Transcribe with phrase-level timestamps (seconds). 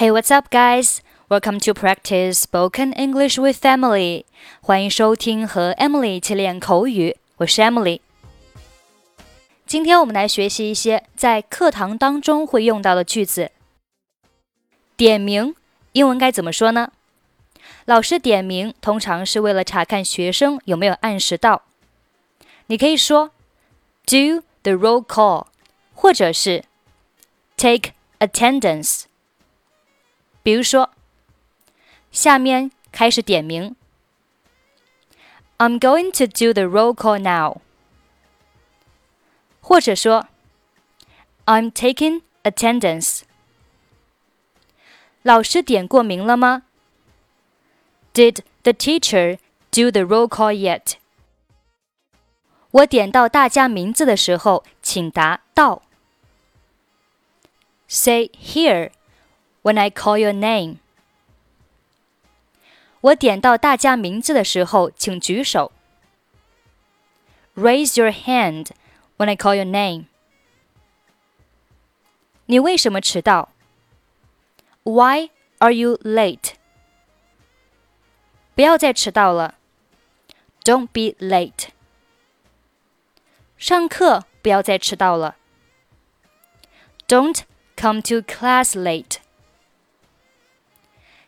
[0.00, 1.00] Hey, what's up, guys?
[1.28, 4.24] Welcome to practice spoken English with Emily.
[4.62, 7.16] 欢迎收听和 Emily 一起练口语。
[7.36, 8.00] 我是 Emily。
[9.66, 13.50] 今天我们来学习一些在课堂当中会用到的句子。
[14.96, 15.54] 点名，
[15.92, 16.92] 英文该怎么说呢？
[17.84, 21.62] 老师点名通常是为了查看学生有没有按时到。
[22.68, 23.32] 你可以说
[24.06, 25.46] do the roll call，
[25.94, 26.64] 或者是
[27.58, 29.02] take attendance。
[30.44, 30.90] 比如说，
[32.10, 33.76] 下面开始点名。
[35.58, 37.60] I'm going to do the roll call now。
[39.60, 40.26] 或者说，
[41.44, 43.20] I'm taking attendance。
[45.22, 46.62] 老师点过名了吗？
[48.14, 49.38] Did the teacher
[49.70, 50.94] do the roll call yet？
[52.70, 55.82] 我点到大家名字的时候，请答到。
[57.86, 58.92] Say here
[59.64, 60.76] when I call your name。
[63.00, 65.72] 我点到大家名字的时候，请举手。
[67.54, 68.68] Raise your hand
[69.16, 70.06] when I call your name。
[72.46, 73.50] 你为什么迟到？
[74.82, 76.54] Why are you late？
[78.54, 79.54] 不要再迟到了。
[80.62, 81.68] Don't be late。
[83.56, 85.36] 上课不要再迟到了。
[87.08, 87.42] Don't
[87.76, 89.18] come to class late。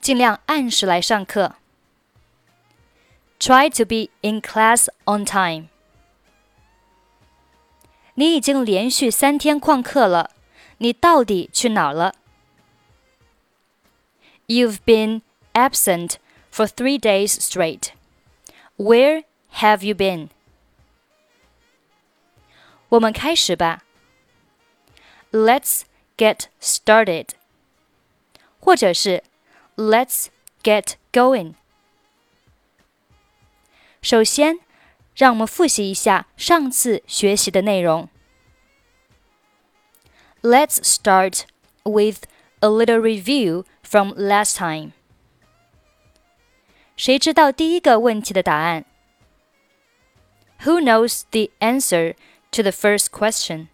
[0.00, 1.56] 尽量按时来上课。
[3.38, 5.68] Try to be in class on time。
[8.14, 10.30] 你已经连续三天旷课了，
[10.78, 12.14] 你到底去哪儿了？
[14.46, 16.14] You've been absent
[16.50, 17.90] for three days straight.
[18.78, 20.28] Where have you been?
[22.88, 23.82] 我们开始吧。
[25.32, 25.82] Let's
[26.16, 27.30] get started，
[28.60, 29.24] 或者是
[29.80, 30.26] Let's
[30.62, 31.54] get going。
[34.02, 34.60] 首先，
[35.14, 38.08] 让我们复习一下上次学习的内容。
[40.42, 41.42] Let's start
[41.82, 42.24] with
[42.60, 44.92] a little review from last time。
[46.96, 48.84] 谁知道第一个问题的答案？
[50.60, 52.14] Who knows the answer
[52.52, 53.66] to the first question?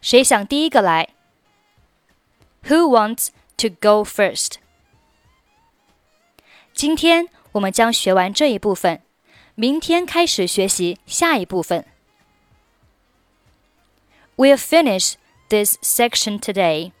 [0.00, 1.10] 谁想第一个来？
[2.64, 4.54] Who wants to go first?
[6.72, 9.02] 今天我们将学完这一部分，
[9.54, 11.84] 明天开始学习下一部分。
[14.36, 15.14] We'll finish
[15.50, 16.92] this section today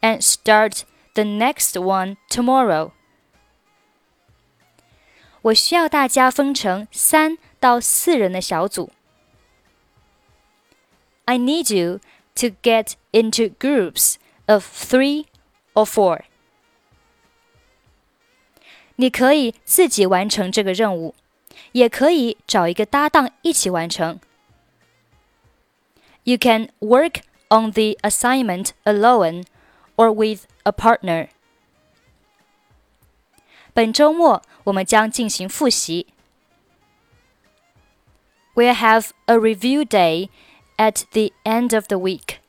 [0.00, 0.82] and start
[1.14, 2.92] the next one tomorrow.
[5.42, 8.92] 我需要大家分成三到四人的小组。
[11.24, 12.00] I need you
[12.36, 14.16] to get into groups
[14.46, 15.26] of three
[15.74, 16.22] or four.
[18.96, 21.14] 你可以自己完成这个任务，
[21.72, 24.20] 也可以找一个搭档一起完成。
[26.24, 29.44] You can work on the assignment alone
[29.96, 31.28] or with a partner.
[33.72, 36.08] 本周末我们将进行复习。
[38.54, 40.28] We'll have a review day
[40.76, 42.40] at the end of the week.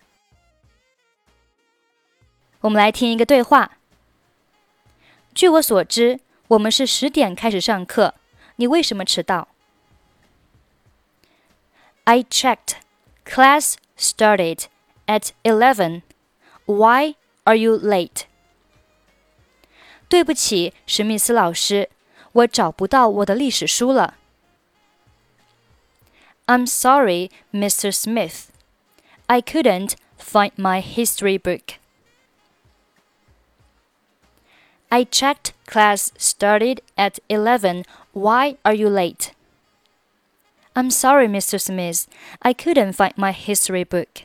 [2.66, 3.78] 我们来听一个对话。
[5.32, 6.18] 据我所知，
[6.48, 8.14] 我们是十点开始上课，
[8.56, 9.46] 你为什么迟到
[12.04, 12.78] ？I checked.
[13.24, 14.64] Class started
[15.06, 16.02] at eleven.
[16.64, 18.22] Why are you late?
[20.08, 21.90] 对不起，史密斯老师，
[22.32, 24.16] 我找不到我的历史书了。
[26.46, 27.92] I'm sorry, Mr.
[27.92, 28.46] Smith.
[29.26, 31.76] I couldn't find my history book.
[34.89, 37.83] I checked class started at 11.
[38.13, 39.31] Why are you late?
[40.73, 41.59] I'm sorry, Mr.
[41.59, 42.07] Smith.
[42.41, 44.23] I couldn't find my history book.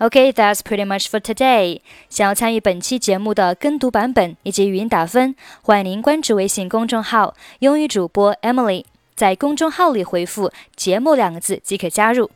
[0.00, 1.80] Okay, that's pretty much for today.
[2.08, 8.84] 想要参与本期节目的跟读版本以及语音打分，欢迎您关注微信公众号“英语主播 Emily”。
[9.16, 12.30] 在公众号里回复“节目”两个字即可加入。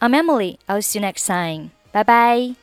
[0.00, 0.58] I'm Emily.
[0.66, 1.70] I'll see you next time.
[1.92, 2.61] Bye bye.